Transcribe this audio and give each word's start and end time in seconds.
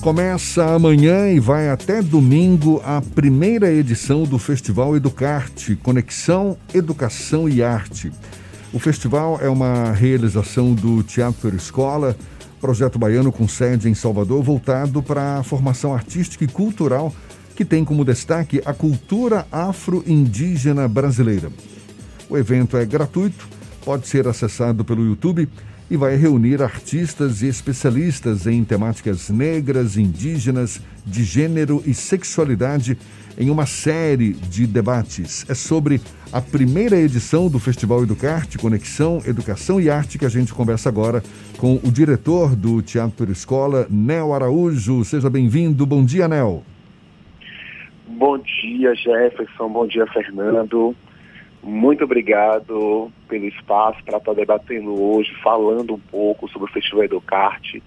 Começa 0.00 0.64
amanhã 0.64 1.28
e 1.28 1.40
vai 1.40 1.68
até 1.68 2.00
domingo 2.00 2.80
a 2.84 3.02
primeira 3.02 3.70
edição 3.70 4.22
do 4.22 4.38
Festival 4.38 4.96
Educarte 4.96 5.74
Conexão, 5.74 6.56
Educação 6.72 7.48
e 7.48 7.64
Arte. 7.64 8.12
O 8.72 8.78
festival 8.78 9.40
é 9.42 9.48
uma 9.48 9.90
realização 9.90 10.72
do 10.72 11.02
Teatro 11.02 11.54
Escola, 11.54 12.16
projeto 12.60 12.96
baiano 12.96 13.32
com 13.32 13.48
sede 13.48 13.88
em 13.88 13.94
Salvador, 13.94 14.40
voltado 14.40 15.02
para 15.02 15.38
a 15.38 15.42
formação 15.42 15.92
artística 15.92 16.44
e 16.44 16.48
cultural, 16.48 17.12
que 17.56 17.64
tem 17.64 17.84
como 17.84 18.04
destaque 18.04 18.62
a 18.64 18.72
cultura 18.72 19.48
afro-indígena 19.50 20.86
brasileira. 20.86 21.50
O 22.30 22.38
evento 22.38 22.76
é 22.76 22.86
gratuito, 22.86 23.48
pode 23.84 24.06
ser 24.06 24.28
acessado 24.28 24.84
pelo 24.84 25.04
YouTube 25.04 25.48
e 25.90 25.96
vai 25.96 26.16
reunir 26.16 26.62
artistas 26.62 27.42
e 27.42 27.48
especialistas 27.48 28.46
em 28.46 28.62
temáticas 28.64 29.30
negras, 29.30 29.96
indígenas, 29.96 30.80
de 31.04 31.24
gênero 31.24 31.82
e 31.86 31.94
sexualidade 31.94 32.98
em 33.38 33.50
uma 33.50 33.66
série 33.66 34.32
de 34.32 34.66
debates. 34.66 35.48
É 35.48 35.54
sobre 35.54 36.00
a 36.32 36.40
primeira 36.40 36.96
edição 36.96 37.48
do 37.48 37.58
Festival 37.58 38.02
Educarte, 38.02 38.58
Conexão, 38.58 39.22
Educação 39.26 39.80
e 39.80 39.88
Arte, 39.88 40.18
que 40.18 40.26
a 40.26 40.28
gente 40.28 40.52
conversa 40.52 40.88
agora 40.88 41.22
com 41.56 41.76
o 41.76 41.90
diretor 41.90 42.54
do 42.54 42.82
Teatro 42.82 43.30
Escola, 43.30 43.86
Nel 43.88 44.34
Araújo. 44.34 45.04
Seja 45.04 45.30
bem-vindo. 45.30 45.86
Bom 45.86 46.04
dia, 46.04 46.28
Nel. 46.28 46.62
Bom 48.08 48.38
dia, 48.38 48.94
Jefferson. 48.94 49.68
Bom 49.68 49.86
dia, 49.86 50.06
Fernando. 50.08 50.94
Muito 51.68 52.02
obrigado 52.02 53.12
pelo 53.28 53.44
espaço 53.44 54.02
para 54.02 54.16
estar 54.16 54.32
debatendo 54.32 54.98
hoje, 54.98 55.30
falando 55.42 55.92
um 55.92 55.98
pouco 55.98 56.48
sobre 56.48 56.66
o 56.70 56.72
Festival 56.72 57.04
Educarte, 57.04 57.82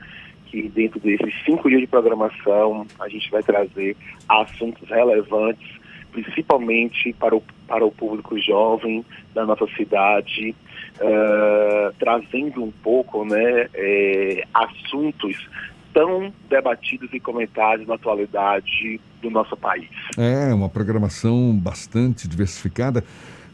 que 0.46 0.70
dentro 0.70 1.00
desses 1.00 1.34
cinco 1.44 1.68
dias 1.68 1.82
de 1.82 1.88
programação 1.88 2.86
a 3.00 3.10
gente 3.10 3.32
vai 3.32 3.42
trazer 3.42 3.98
assuntos 4.30 4.88
relevantes, 4.88 5.68
principalmente 6.12 7.12
para 7.14 7.36
o, 7.36 7.42
para 7.68 7.84
o 7.84 7.92
público 7.92 8.40
jovem 8.40 9.04
da 9.34 9.48
nossa 9.48 9.66
cidade, 9.76 10.56
uh, 10.98 11.92
trazendo 11.98 12.64
um 12.64 12.72
pouco 12.84 13.26
né, 13.26 13.68
é, 13.74 14.44
assuntos 14.54 15.50
tão 15.92 16.32
debatidos 16.48 17.10
e 17.14 17.20
comentados 17.20 17.88
na 17.88 17.96
atualidade 17.96 19.02
do 19.24 19.32
nosso 19.32 19.58
país. 19.58 19.90
É, 20.16 20.54
uma 20.54 20.70
programação 20.70 21.52
bastante 21.58 22.28
diversificada. 22.28 23.04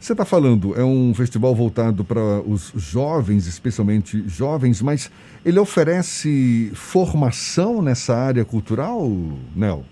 Você 0.00 0.12
está 0.12 0.24
falando, 0.24 0.78
é 0.78 0.84
um 0.84 1.12
festival 1.12 1.54
voltado 1.54 2.04
para 2.04 2.40
os 2.40 2.72
jovens, 2.76 3.46
especialmente 3.46 4.22
jovens, 4.28 4.80
mas 4.80 5.10
ele 5.44 5.58
oferece 5.58 6.70
formação 6.74 7.82
nessa 7.82 8.14
área 8.16 8.44
cultural, 8.44 9.10
Nel? 9.56 9.84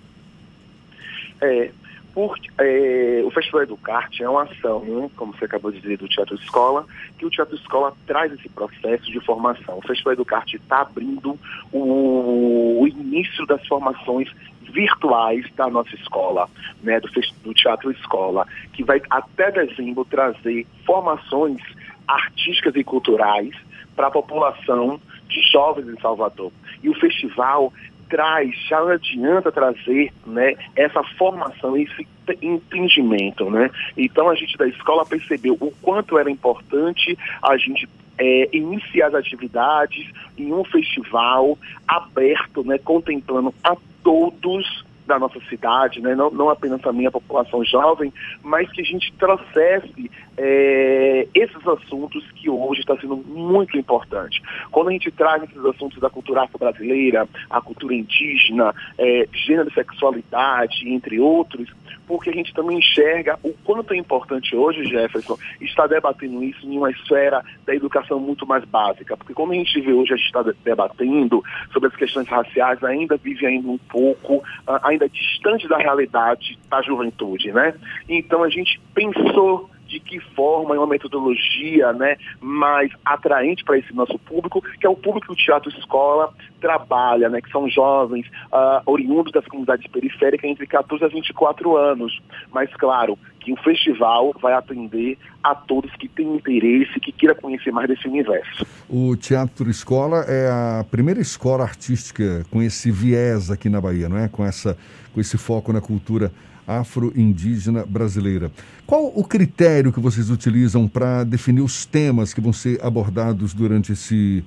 É, 1.41 1.71
porque 2.15 2.48
é, 2.57 3.23
o 3.27 3.31
Festival 3.31 3.65
Educarte 3.65 4.23
é 4.23 4.29
uma 4.29 4.45
ação, 4.45 4.83
né, 4.85 5.11
como 5.17 5.37
você 5.37 5.45
acabou 5.45 5.71
de 5.71 5.81
dizer, 5.81 5.98
do 5.98 6.09
Teatro 6.09 6.35
Escola, 6.37 6.87
que 7.19 7.27
o 7.27 7.31
Teatro 7.31 7.55
Escola 7.57 7.93
traz 8.07 8.33
esse 8.33 8.48
processo 8.48 9.05
de 9.13 9.20
formação. 9.20 9.77
O 9.77 9.83
Festival 9.87 10.15
Educarte 10.15 10.57
está 10.57 10.81
abrindo 10.81 11.39
o, 11.70 12.81
o 12.81 12.89
início 12.89 13.45
das 13.45 13.67
formações 13.67 14.31
virtuais 14.77 15.47
da 15.57 15.69
nossa 15.71 15.95
escola, 15.95 16.49
né, 16.83 17.01
do, 17.01 17.09
do 17.43 17.55
Teatro 17.55 17.91
Escola, 17.91 18.47
que 18.75 18.85
vai 18.85 19.01
até 19.09 19.51
dezembro 19.51 20.05
trazer 20.05 20.67
formações 20.85 21.63
artísticas 22.07 22.77
e 22.77 22.85
culturais 22.85 23.55
para 23.97 24.09
a 24.09 24.11
população 24.11 25.01
de 25.29 25.41
jovens 25.51 25.89
em 25.89 25.99
Salvador. 25.99 26.53
E 26.83 26.91
o 26.91 26.95
festival 26.95 27.73
traz, 28.11 28.55
já 28.69 28.79
adianta 28.93 29.51
trazer 29.51 30.13
né, 30.27 30.55
essa 30.77 31.03
formação, 31.19 31.75
esse 31.77 32.07
entendimento. 32.43 33.51
Né? 33.51 33.71
Então 33.97 34.29
a 34.29 34.35
gente 34.35 34.59
da 34.59 34.69
escola 34.69 35.07
percebeu 35.07 35.57
o 35.59 35.73
quanto 35.83 36.19
era 36.19 36.31
importante 36.31 37.19
a 37.42 37.57
gente 37.57 37.89
é, 38.19 38.48
iniciar 38.53 39.09
as 39.09 39.15
atividades 39.15 40.07
em 40.39 40.53
um 40.53 40.65
festival 40.65 41.59
aberto, 41.86 42.65
né, 42.65 42.79
contemplando 42.79 43.55
a 43.65 43.77
todos 44.06 44.86
da 45.06 45.18
nossa 45.18 45.40
cidade, 45.48 46.00
né? 46.00 46.14
não, 46.14 46.30
não 46.30 46.50
apenas 46.50 46.80
a 46.84 47.11
população 47.11 47.64
jovem, 47.64 48.12
mas 48.42 48.70
que 48.72 48.80
a 48.80 48.84
gente 48.84 49.12
trouxesse 49.14 50.11
é, 50.36 51.27
esses 51.34 51.67
assuntos 51.67 52.24
que 52.33 52.50
hoje 52.50 52.80
está 52.80 52.96
sendo 52.96 53.17
muito 53.17 53.78
importante. 53.78 54.42
Quando 54.70 54.89
a 54.89 54.92
gente 54.92 55.11
traz 55.11 55.42
esses 55.44 55.64
assuntos 55.64 55.98
da 56.00 56.11
cultura 56.11 56.42
afro-brasileira, 56.42 57.28
a 57.48 57.61
cultura 57.61 57.94
indígena, 57.94 58.74
é, 58.98 59.28
gênero 59.33 59.68
e 59.68 59.74
sexualidade, 59.74 60.89
entre 60.89 61.18
outros, 61.18 61.70
porque 62.06 62.30
a 62.30 62.33
gente 62.33 62.55
também 62.55 62.78
enxerga 62.78 63.38
o 63.42 63.52
quanto 63.64 63.92
é 63.92 63.96
importante 63.96 64.55
hoje, 64.55 64.84
Jefferson, 64.84 65.36
estar 65.61 65.86
debatendo 65.86 66.42
isso 66.44 66.64
em 66.64 66.78
uma 66.78 66.90
esfera 66.90 67.44
da 67.67 67.74
educação 67.74 68.20
muito 68.20 68.46
mais 68.46 68.64
básica. 68.64 69.17
Porque 69.17 69.34
quando 69.34 69.52
a 69.52 69.56
gente 69.56 69.80
vê 69.80 69.92
hoje, 69.92 70.14
a 70.14 70.17
gente 70.17 70.27
está 70.27 70.42
debatendo 70.64 71.42
sobre 71.73 71.88
as 71.88 71.96
questões 71.96 72.28
raciais, 72.28 72.83
ainda 72.84 73.17
vive 73.17 73.46
ainda 73.46 73.68
um 73.68 73.78
pouco, 73.78 74.42
ainda 74.83 74.95
distante 75.08 75.68
da 75.68 75.77
realidade 75.79 76.58
da 76.68 76.83
juventude, 76.83 77.52
né? 77.52 77.74
Então 78.08 78.42
a 78.42 78.48
gente 78.48 78.80
pensou 78.95 79.70
de 79.86 80.01
que 80.01 80.20
forma 80.35 80.74
é 80.74 80.79
uma 80.79 80.86
metodologia 80.86 81.92
né, 81.92 82.17
mais 82.41 82.91
atraente 83.05 83.64
para 83.64 83.79
esse 83.79 83.95
nosso 83.95 84.19
público, 84.19 84.63
que 84.80 84.86
é 84.86 84.91
o 84.91 84.97
público 84.97 85.27
que 85.27 85.33
o 85.33 85.36
Teatro 85.36 85.70
Escola 85.70 86.33
trabalha, 86.61 87.29
né, 87.29 87.41
que 87.41 87.51
são 87.51 87.69
jovens 87.69 88.27
uh, 88.52 88.83
oriundos 88.86 89.33
das 89.33 89.47
comunidades 89.47 89.86
periféricas 89.91 90.51
entre 90.51 90.67
14 90.67 91.05
a 91.05 91.08
24 91.08 91.77
anos. 91.77 92.20
Mas, 92.52 92.73
claro, 92.74 93.19
que 93.47 93.52
o 93.52 93.57
festival 93.57 94.35
vai 94.42 94.55
atender 94.55 95.17
a 95.42 95.55
todos 95.55 95.95
que 95.95 96.08
têm 96.08 96.35
interesse, 96.35 96.98
que 96.98 97.13
queiram 97.13 97.36
conhecer 97.36 97.70
mais 97.70 97.86
desse 97.86 98.08
universo. 98.08 98.67
O 98.89 99.17
Teatro 99.17 99.70
Escola 99.70 100.24
é 100.27 100.48
a 100.51 100.85
primeira 100.91 101.20
escola 101.20 101.63
artística 101.63 102.45
com 102.51 102.61
esse 102.61 102.91
viés 102.91 103.48
aqui 103.48 103.68
na 103.68 103.80
Bahia, 103.80 104.08
não 104.08 104.18
é? 104.18 104.29
Com, 104.29 104.45
essa, 104.45 104.77
com 105.14 105.20
esse 105.20 105.39
foco 105.39 105.73
na 105.73 105.80
cultura 105.80 106.33
afro-indígena 106.67 107.85
brasileira. 107.87 108.51
Qual 108.87 109.07
o 109.15 109.25
critério 109.25 109.93
que 109.93 110.01
vocês 110.01 110.31
utilizam 110.31 110.89
para 110.89 111.25
definir 111.25 111.63
os 111.63 111.87
temas 111.87 112.35
que 112.35 112.41
vão 112.41 112.53
ser 112.53 112.85
abordados 112.85 113.55
durante 113.55 113.93
esse, 113.93 114.45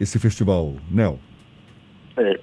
esse 0.00 0.18
festival, 0.18 0.74
Nel? 0.90 1.18
É, 2.16 2.40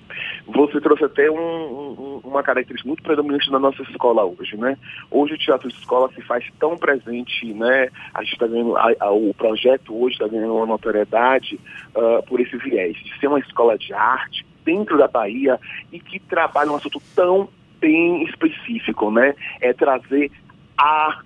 você 0.47 0.79
trouxe 0.79 1.03
até 1.03 1.29
um, 1.29 1.35
um, 1.37 2.21
uma 2.23 2.41
característica 2.43 2.87
muito 2.87 3.03
predominante 3.03 3.51
na 3.51 3.59
nossa 3.59 3.81
escola 3.83 4.23
hoje, 4.23 4.55
né? 4.55 4.77
Hoje 5.11 5.33
o 5.33 5.37
teatro 5.37 5.67
de 5.67 5.75
escola 5.75 6.09
se 6.13 6.21
faz 6.21 6.45
tão 6.59 6.77
presente, 6.77 7.53
né? 7.53 7.89
A 8.13 8.23
gente 8.23 8.33
está 8.33 8.47
ganhando, 8.47 8.77
a, 8.77 8.91
a, 8.99 9.11
o 9.11 9.33
projeto 9.33 9.93
hoje 9.93 10.13
está 10.15 10.27
ganhando 10.27 10.55
uma 10.55 10.65
notoriedade 10.65 11.59
uh, 11.95 12.23
por 12.25 12.39
esse 12.39 12.55
viés, 12.57 12.95
de 12.95 13.19
ser 13.19 13.27
uma 13.27 13.39
escola 13.39 13.77
de 13.77 13.93
arte 13.93 14.45
dentro 14.63 14.97
da 14.97 15.07
Bahia 15.07 15.59
e 15.91 15.99
que 15.99 16.19
trabalha 16.19 16.71
um 16.71 16.75
assunto 16.75 17.01
tão 17.15 17.49
bem 17.79 18.23
específico, 18.23 19.11
né? 19.11 19.35
É 19.61 19.73
trazer 19.73 20.31
a, 20.77 21.21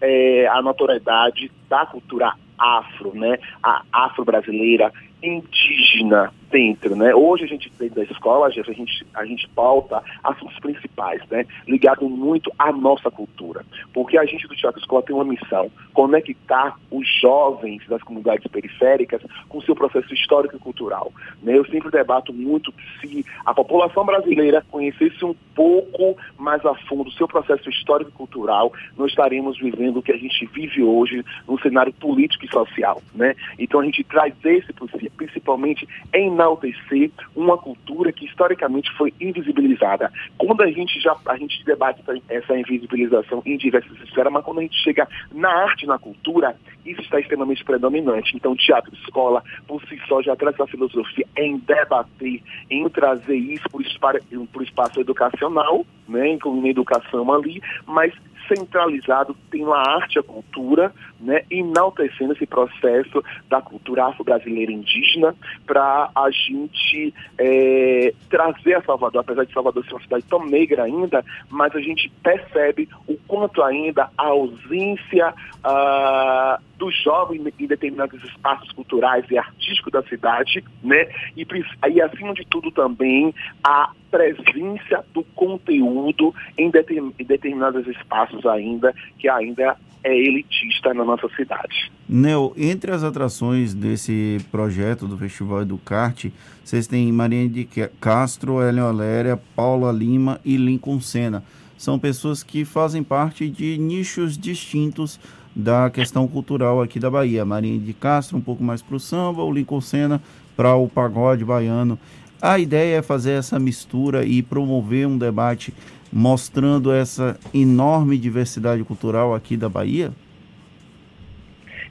é, 0.00 0.46
a 0.48 0.62
notoriedade 0.62 1.50
da 1.68 1.86
cultura 1.86 2.32
afro, 2.62 3.12
né? 3.14 3.38
A 3.62 3.82
afro-brasileira, 3.92 4.92
indígena, 5.22 6.32
dentro, 6.52 6.94
né? 6.94 7.14
Hoje 7.14 7.44
a 7.44 7.46
gente 7.46 7.72
dentro 7.78 7.96
da 7.96 8.04
escola, 8.04 8.46
a 8.46 8.50
gente, 8.50 9.06
a 9.14 9.24
gente 9.24 9.48
pauta 9.48 10.02
assuntos 10.22 10.58
principais, 10.60 11.22
né? 11.30 11.46
Ligado 11.66 12.08
muito 12.08 12.52
à 12.58 12.70
nossa 12.70 13.10
cultura. 13.10 13.64
Porque 13.92 14.18
a 14.18 14.24
gente 14.26 14.46
do 14.46 14.54
Teatro 14.54 14.78
Escola 14.78 15.02
tem 15.02 15.16
uma 15.16 15.24
missão, 15.24 15.70
conectar 15.94 16.76
os 16.90 17.08
jovens 17.20 17.82
das 17.88 18.02
comunidades 18.02 18.46
periféricas 18.48 19.22
com 19.48 19.58
o 19.58 19.62
seu 19.62 19.74
processo 19.74 20.12
histórico 20.12 20.56
e 20.56 20.58
cultural. 20.58 21.10
Né? 21.42 21.56
Eu 21.56 21.64
sempre 21.66 21.90
debato 21.90 22.32
muito 22.32 22.72
se 23.00 23.24
a 23.46 23.54
população 23.54 24.04
brasileira 24.04 24.64
conhecesse 24.70 25.24
um 25.24 25.34
pouco 25.54 26.16
mais 26.36 26.64
a 26.66 26.74
fundo 26.74 27.08
o 27.08 27.12
seu 27.12 27.26
processo 27.26 27.68
histórico 27.70 28.10
e 28.10 28.14
cultural, 28.14 28.72
nós 28.96 29.10
estaremos 29.10 29.58
vivendo 29.58 29.98
o 29.98 30.02
que 30.02 30.12
a 30.12 30.16
gente 30.16 30.44
vive 30.46 30.82
hoje 30.82 31.24
no 31.48 31.58
cenário 31.60 31.92
político 31.94 32.44
e 32.44 32.51
social, 32.52 33.02
né? 33.14 33.34
Então 33.58 33.80
a 33.80 33.84
gente 33.84 34.04
traz 34.04 34.34
esse 34.44 34.72
principalmente 35.16 35.88
enaltecer 36.12 37.10
uma 37.34 37.56
cultura 37.56 38.12
que 38.12 38.26
historicamente 38.26 38.90
foi 38.96 39.12
invisibilizada. 39.20 40.12
Quando 40.38 40.62
a 40.62 40.70
gente 40.70 41.00
já 41.00 41.16
a 41.26 41.36
gente 41.36 41.64
debate 41.64 42.02
essa 42.28 42.56
invisibilização 42.56 43.42
em 43.44 43.56
diversas 43.56 43.98
esferas, 44.00 44.32
mas 44.32 44.44
quando 44.44 44.58
a 44.58 44.62
gente 44.62 44.76
chega 44.82 45.08
na 45.32 45.48
arte, 45.48 45.86
na 45.86 45.98
cultura, 45.98 46.56
isso 46.84 47.00
está 47.00 47.20
extremamente 47.20 47.64
predominante. 47.64 48.36
Então, 48.36 48.56
teatro 48.56 48.92
escola, 48.94 49.42
por 49.66 49.82
si 49.86 50.00
só, 50.06 50.22
já 50.22 50.34
traz 50.36 50.54
essa 50.54 50.66
filosofia 50.66 51.26
em 51.36 51.58
debater, 51.58 52.42
em 52.70 52.88
trazer 52.88 53.36
isso 53.36 53.68
para 54.00 54.18
o 54.58 54.62
espaço 54.62 55.00
educacional, 55.00 55.86
né, 56.08 56.28
incluindo 56.28 56.66
a 56.66 56.70
educação 56.70 57.32
ali, 57.32 57.62
mas 57.86 58.12
centralizado, 58.48 59.36
tem 59.50 59.64
a 59.64 59.76
arte 59.76 60.18
a 60.18 60.22
cultura, 60.22 60.92
né, 61.20 61.42
enaltecendo 61.50 62.32
esse 62.32 62.46
processo 62.46 63.22
da 63.48 63.60
cultura 63.60 64.06
afro-brasileira 64.06 64.72
indígena 64.72 65.34
para 65.66 66.10
a 66.14 66.30
gente 66.30 67.14
é, 67.38 68.12
trazer 68.28 68.74
a 68.74 68.82
Salvador, 68.82 69.20
apesar 69.20 69.44
de 69.44 69.52
Salvador 69.52 69.84
ser 69.84 69.94
uma 69.94 70.02
cidade 70.02 70.24
tão 70.28 70.44
negra 70.44 70.84
ainda, 70.84 71.24
mas 71.48 71.74
a 71.74 71.80
gente 71.80 72.10
percebe 72.22 72.88
o 73.06 73.16
quanto 73.28 73.62
ainda 73.62 74.10
a 74.16 74.26
ausência 74.26 75.34
uh, 75.64 76.62
do 76.78 76.90
jovem 76.90 77.40
em 77.60 77.66
determinados 77.66 78.22
espaços 78.24 78.72
culturais 78.72 79.24
e 79.30 79.38
artísticos 79.38 79.92
da 79.92 80.02
cidade, 80.02 80.64
né? 80.82 81.06
E, 81.36 81.46
e 81.92 82.02
acima 82.02 82.34
de 82.34 82.44
tudo 82.46 82.72
também 82.72 83.32
a 83.62 83.92
presença 84.10 85.04
do 85.14 85.24
conteúdo 85.34 86.34
em, 86.58 86.70
em 87.18 87.24
determinados 87.24 87.86
espaços 87.86 88.31
ainda 88.46 88.94
que 89.18 89.28
ainda 89.28 89.76
é 90.04 90.16
elitista 90.16 90.92
na 90.92 91.04
nossa 91.04 91.28
cidade. 91.36 91.90
Nel, 92.08 92.52
entre 92.56 92.90
as 92.90 93.04
atrações 93.04 93.72
desse 93.72 94.38
projeto 94.50 95.06
do 95.06 95.16
Festival 95.16 95.62
Educarte, 95.62 96.32
vocês 96.64 96.86
têm 96.86 97.12
Maria 97.12 97.48
de 97.48 97.64
Castro, 98.00 98.60
Hélio 98.60 98.86
Oléria, 98.86 99.40
Paula 99.54 99.92
Lima 99.92 100.40
e 100.44 100.56
Lincoln 100.56 101.00
Senna. 101.00 101.42
São 101.78 101.98
pessoas 101.98 102.42
que 102.42 102.64
fazem 102.64 103.02
parte 103.02 103.48
de 103.48 103.78
nichos 103.78 104.36
distintos 104.36 105.18
da 105.54 105.90
questão 105.90 106.26
cultural 106.26 106.80
aqui 106.80 106.98
da 106.98 107.10
Bahia. 107.10 107.44
Marinha 107.44 107.78
de 107.78 107.92
Castro 107.92 108.36
um 108.36 108.40
pouco 108.40 108.62
mais 108.62 108.82
para 108.82 108.96
o 108.96 109.00
samba, 109.00 109.42
o 109.42 109.52
Lincoln 109.52 109.80
Senna 109.80 110.20
para 110.56 110.74
o 110.74 110.88
pagode 110.88 111.44
baiano. 111.44 111.98
A 112.40 112.58
ideia 112.58 112.98
é 112.98 113.02
fazer 113.02 113.32
essa 113.32 113.58
mistura 113.58 114.24
e 114.24 114.42
promover 114.42 115.06
um 115.06 115.16
debate 115.16 115.72
mostrando 116.12 116.92
essa 116.92 117.38
enorme 117.54 118.18
diversidade 118.18 118.84
cultural 118.84 119.34
aqui 119.34 119.56
da 119.56 119.68
Bahia? 119.68 120.12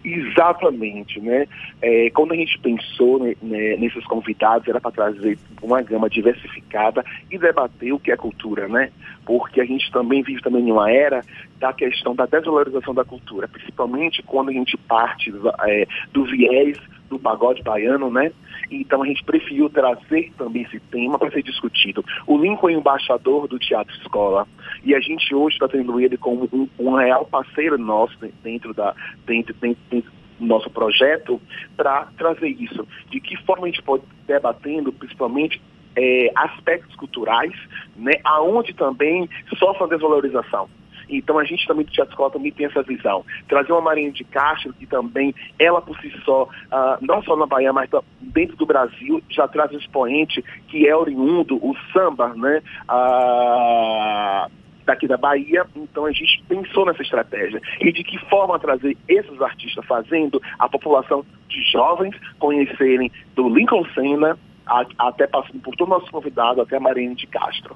Exatamente, 0.03 1.19
né? 1.19 1.47
É, 1.79 2.09
quando 2.09 2.31
a 2.31 2.35
gente 2.35 2.57
pensou 2.59 3.19
né, 3.19 3.35
né 3.41 3.77
nesses 3.77 4.03
convidados, 4.05 4.67
era 4.67 4.81
para 4.81 4.91
trazer 4.91 5.37
uma 5.61 5.81
gama 5.81 6.09
diversificada 6.09 7.05
e 7.29 7.37
debater 7.37 7.93
o 7.93 7.99
que 7.99 8.11
é 8.11 8.17
cultura, 8.17 8.67
né? 8.67 8.91
Porque 9.25 9.61
a 9.61 9.65
gente 9.65 9.91
também 9.91 10.23
vive 10.23 10.41
também 10.41 10.67
em 10.67 10.71
uma 10.71 10.91
era 10.91 11.23
da 11.59 11.71
questão 11.71 12.15
da 12.15 12.25
desvalorização 12.25 12.95
da 12.95 13.05
cultura, 13.05 13.47
principalmente 13.47 14.23
quando 14.23 14.49
a 14.49 14.53
gente 14.53 14.75
parte 14.75 15.31
é, 15.67 15.87
do 16.11 16.25
viés 16.25 16.77
do 17.11 17.19
pagode 17.19 17.61
baiano, 17.61 18.09
né? 18.09 18.31
Então 18.71 19.03
a 19.03 19.05
gente 19.05 19.23
preferiu 19.23 19.69
trazer 19.69 20.31
também 20.37 20.63
esse 20.63 20.79
tema 20.79 21.19
para 21.19 21.29
ser 21.29 21.43
discutido. 21.43 22.03
O 22.25 22.37
Lincoln 22.37 22.69
é 22.69 22.73
embaixador 22.73 23.47
do 23.47 23.59
Teatro 23.59 23.93
Escola 23.97 24.47
e 24.83 24.95
a 24.95 24.99
gente 25.01 25.35
hoje 25.35 25.55
está 25.55 25.67
tendo 25.67 25.99
ele 25.99 26.17
como 26.17 26.47
um, 26.53 26.67
um, 26.79 26.95
real 26.95 27.25
parceiro 27.25 27.77
nosso 27.77 28.17
dentro 28.41 28.73
da 28.73 28.95
dentro, 29.25 29.53
dentro, 29.55 29.81
dentro 29.89 30.11
nosso 30.39 30.69
projeto 30.69 31.39
para 31.75 32.07
trazer 32.17 32.47
isso. 32.47 32.87
De 33.09 33.19
que 33.19 33.35
forma 33.43 33.67
a 33.67 33.69
gente 33.69 33.83
pode 33.83 34.03
debatendo, 34.25 34.91
principalmente 34.93 35.61
é, 35.95 36.31
aspectos 36.35 36.95
culturais, 36.95 37.53
né, 37.95 38.13
aonde 38.23 38.73
também 38.73 39.29
sofre 39.57 39.83
a 39.83 39.87
desvalorização. 39.87 40.69
Então 41.17 41.37
a 41.39 41.43
gente 41.43 41.65
também 41.67 41.85
do 41.85 41.91
Teatro 41.91 42.13
Escola 42.13 42.31
também 42.31 42.51
tem 42.51 42.65
essa 42.65 42.81
visão. 42.83 43.25
Trazer 43.47 43.71
uma 43.71 43.81
Marinha 43.81 44.11
de 44.11 44.23
Castro, 44.23 44.73
que 44.73 44.85
também, 44.85 45.33
ela 45.59 45.81
por 45.81 45.97
si 45.99 46.11
só, 46.23 46.43
uh, 46.43 46.97
não 47.01 47.21
só 47.23 47.35
na 47.35 47.45
Bahia, 47.45 47.73
mas 47.73 47.89
dentro 48.19 48.55
do 48.55 48.65
Brasil, 48.65 49.21
já 49.29 49.47
traz 49.47 49.71
um 49.71 49.77
expoente 49.77 50.43
que 50.67 50.87
é 50.87 50.95
oriundo, 50.95 51.57
o 51.57 51.75
samba, 51.93 52.29
né? 52.35 52.61
Uh, 52.89 54.61
daqui 54.85 55.07
da 55.07 55.17
Bahia, 55.17 55.65
então 55.75 56.05
a 56.05 56.11
gente 56.11 56.43
pensou 56.47 56.85
nessa 56.85 57.01
estratégia. 57.01 57.61
E 57.79 57.91
de 57.91 58.03
que 58.03 58.17
forma 58.29 58.59
trazer 58.59 58.97
esses 59.07 59.41
artistas 59.41 59.85
fazendo 59.85 60.41
a 60.57 60.67
população 60.67 61.25
de 61.47 61.61
jovens 61.71 62.15
conhecerem 62.39 63.11
do 63.35 63.49
Lincoln 63.49 63.85
Senna, 63.93 64.37
a, 64.65 64.85
até 64.97 65.27
passando 65.27 65.59
por 65.61 65.75
todo 65.75 65.87
o 65.87 65.91
nosso 65.91 66.11
convidado, 66.11 66.61
até 66.61 66.77
a 66.77 66.79
Marinha 66.79 67.15
de 67.15 67.27
Castro. 67.27 67.75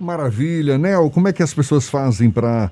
Maravilha, 0.00 0.78
Nel, 0.78 1.10
como 1.10 1.28
é 1.28 1.32
que 1.32 1.42
as 1.42 1.52
pessoas 1.52 1.88
fazem 1.88 2.30
para 2.30 2.70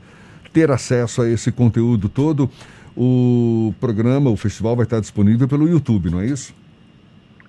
ter 0.52 0.70
acesso 0.70 1.22
a 1.22 1.28
esse 1.28 1.50
conteúdo 1.50 2.08
todo? 2.08 2.48
O 2.96 3.74
programa, 3.80 4.30
o 4.30 4.36
festival 4.36 4.76
vai 4.76 4.84
estar 4.84 5.00
disponível 5.00 5.46
pelo 5.48 5.68
YouTube, 5.68 6.10
não 6.10 6.20
é 6.20 6.26
isso? 6.26 6.54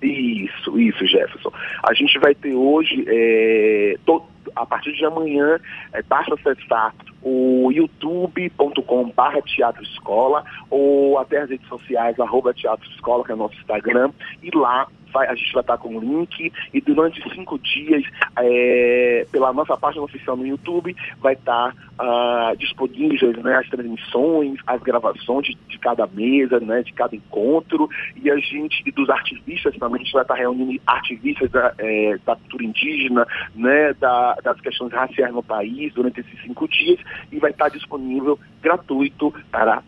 Isso, 0.02 0.78
isso, 0.78 1.06
Jefferson. 1.06 1.50
A 1.88 1.94
gente 1.94 2.18
vai 2.18 2.34
ter 2.34 2.54
hoje, 2.54 3.04
é, 3.06 3.96
to, 4.04 4.22
a 4.54 4.66
partir 4.66 4.92
de 4.92 5.04
amanhã, 5.04 5.58
é, 5.92 6.02
basta 6.02 6.34
acessar 6.34 6.94
o 7.22 7.70
youtube.com 7.72 9.12
barra 9.16 9.42
Teatro 9.42 9.82
Escola 9.82 10.44
ou 10.70 11.18
até 11.18 11.40
as 11.40 11.50
redes 11.50 11.66
sociais, 11.68 12.18
arroba 12.20 12.54
Teatro 12.54 12.88
Escola, 12.90 13.24
que 13.24 13.32
é 13.32 13.34
o 13.34 13.38
nosso 13.38 13.56
Instagram, 13.56 14.10
e 14.42 14.50
lá 14.56 14.86
vai, 15.12 15.26
a 15.26 15.34
gente 15.34 15.52
vai 15.52 15.62
estar 15.62 15.78
com 15.78 15.96
o 15.96 16.00
link. 16.00 16.52
E 16.72 16.80
durante 16.80 17.22
cinco 17.34 17.58
dias, 17.58 18.04
é, 18.36 19.26
pela 19.30 19.52
nossa 19.52 19.76
página 19.76 20.04
oficial 20.04 20.36
no 20.36 20.46
YouTube, 20.46 20.94
vai 21.20 21.34
estar 21.34 21.74
uh, 21.98 22.56
disponíveis 22.56 23.20
né, 23.38 23.56
as 23.56 23.68
transmissões, 23.68 24.58
as 24.66 24.80
gravações 24.82 25.46
de, 25.46 25.54
de, 25.68 25.78
cada 25.78 26.06
mesa, 26.06 26.60
né, 26.60 26.82
de 26.82 26.92
cada 26.92 27.14
encontro, 27.14 27.88
e 28.16 28.30
a 28.30 28.36
gente, 28.36 28.82
e 28.86 28.90
dos 28.90 29.08
artivistas 29.10 29.76
também, 29.76 30.00
a 30.00 30.04
gente 30.04 30.12
vai 30.12 30.22
estar 30.22 30.34
reunindo 30.34 30.80
artivistas 30.86 31.50
da, 31.50 31.72
é, 31.78 32.18
da 32.24 32.36
cultura 32.36 32.64
indígena, 32.64 33.26
né, 33.54 33.92
da, 33.94 34.34
das 34.42 34.60
questões 34.60 34.92
raciais 34.92 35.32
no 35.32 35.42
país 35.42 35.92
durante 35.94 36.20
esses 36.20 36.42
cinco 36.42 36.68
dias, 36.68 36.98
e 37.30 37.38
vai 37.38 37.50
estar 37.50 37.68
disponível 37.68 38.38
gratuito 38.62 39.32
para 39.50 39.82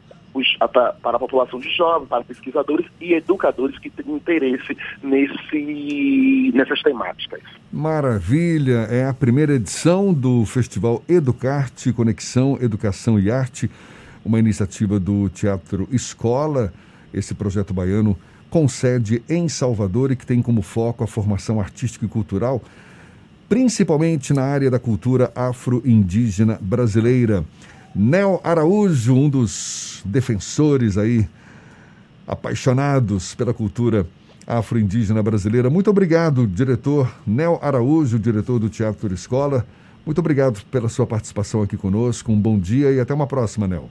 para 0.59 1.17
a 1.17 1.19
população 1.19 1.59
de 1.59 1.69
jovens, 1.75 2.09
para 2.09 2.25
pesquisadores 2.25 2.87
e 3.01 3.15
educadores 3.15 3.79
que 3.79 3.91
têm 3.91 4.15
interesse 4.15 4.77
nesse, 5.03 6.53
nessas 6.55 6.81
temáticas. 6.83 7.41
Maravilha! 7.73 8.87
É 8.91 9.07
a 9.07 9.15
primeira 9.15 9.55
edição 9.55 10.13
do 10.13 10.45
Festival 10.45 11.03
Educarte, 11.09 11.93
Conexão, 11.93 12.59
Educação 12.61 13.19
e 13.19 13.31
Arte, 13.31 13.71
uma 14.25 14.39
iniciativa 14.39 15.01
do 15.01 15.29
Teatro 15.29 15.89
Escola, 15.91 16.73
esse 17.13 17.35
projeto 17.35 17.73
baiano 17.73 18.17
com 18.51 18.67
sede 18.69 19.23
em 19.29 19.49
Salvador 19.49 20.11
e 20.11 20.17
que 20.17 20.27
tem 20.27 20.43
como 20.43 20.61
foco 20.61 21.05
a 21.05 21.07
formação 21.07 21.61
artística 21.61 22.05
e 22.05 22.09
cultural, 22.09 22.61
principalmente 23.49 24.33
na 24.33 24.43
área 24.43 24.71
da 24.71 24.79
cultura 24.79 25.33
afro-indígena 25.35 26.59
brasileira. 26.61 27.45
Nel 27.95 28.41
Araújo, 28.45 29.15
um 29.15 29.29
dos 29.29 30.03
defensores 30.05 30.97
aí, 30.97 31.29
apaixonados 32.27 33.35
pela 33.35 33.53
cultura 33.53 34.07
afro-indígena 34.47 35.23
brasileira. 35.23 35.71
Muito 35.71 35.91
obrigado, 35.91 36.47
diretor 36.47 37.13
Nel 37.27 37.59
Araújo, 37.63 38.19
diretor 38.19 38.59
do 38.59 38.69
Teatro 38.69 39.13
Escola. 39.13 39.67
Muito 40.05 40.19
obrigado 40.19 40.65
pela 40.71 40.89
sua 40.89 41.07
participação 41.07 41.63
aqui 41.63 41.77
conosco. 41.77 42.33
Um 42.33 42.41
bom 42.41 42.59
dia 42.59 42.91
e 42.91 43.01
até 43.01 43.13
uma 43.13 43.27
próxima, 43.27 43.69
Nel. 43.69 43.91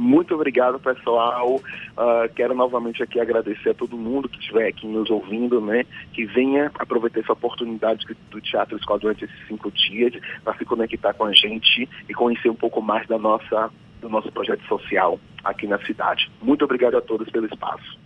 Muito 0.00 0.34
obrigado, 0.34 0.80
pessoal. 0.80 1.56
Uh, 1.56 2.34
quero 2.34 2.54
novamente 2.54 3.02
aqui 3.02 3.20
agradecer 3.20 3.68
a 3.68 3.74
todo 3.74 3.98
mundo 3.98 4.30
que 4.30 4.38
estiver 4.38 4.66
aqui 4.66 4.86
nos 4.86 5.10
ouvindo, 5.10 5.60
né? 5.60 5.84
Que 6.14 6.24
venha 6.24 6.72
aproveitar 6.78 7.20
essa 7.20 7.34
oportunidade 7.34 8.06
do 8.30 8.40
Teatro 8.40 8.78
Escola 8.78 8.98
durante 8.98 9.26
esses 9.26 9.46
cinco 9.46 9.70
dias 9.70 10.14
para 10.42 10.56
se 10.56 10.64
conectar 10.64 11.12
com 11.12 11.26
a 11.26 11.34
gente 11.34 11.86
e 12.08 12.14
conhecer 12.14 12.48
um 12.48 12.54
pouco 12.54 12.80
mais 12.80 13.06
da 13.06 13.18
nossa, 13.18 13.70
do 14.00 14.08
nosso 14.08 14.32
projeto 14.32 14.64
social 14.64 15.20
aqui 15.44 15.66
na 15.66 15.78
cidade. 15.80 16.32
Muito 16.40 16.64
obrigado 16.64 16.96
a 16.96 17.02
todos 17.02 17.28
pelo 17.28 17.44
espaço. 17.44 17.98